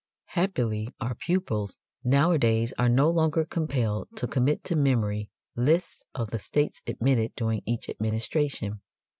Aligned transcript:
Happily 0.29 0.89
our 0.99 1.13
pupils 1.13 1.77
nowadays 2.03 2.73
are 2.79 2.89
no 2.89 3.07
longer 3.07 3.45
compelled 3.45 4.07
to 4.15 4.25
commit 4.25 4.63
to 4.63 4.75
memory 4.75 5.29
lists 5.55 6.01
of 6.15 6.31
the 6.31 6.39
states 6.39 6.81
admitted 6.87 7.33
during 7.35 7.61
each 7.67 7.87
administration. 7.87 8.81